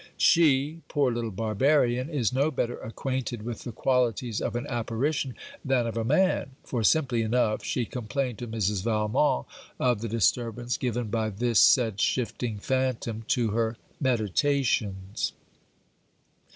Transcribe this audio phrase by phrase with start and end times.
[0.17, 5.85] She, poor little barbarian, is no better acquainted with the qualities of an apparition than
[5.85, 8.83] of a man; for, simply enough, she complained to Mrs.
[8.83, 9.45] Valmont
[9.79, 15.33] of the disturbance given by this said shifting phantom to her meditations.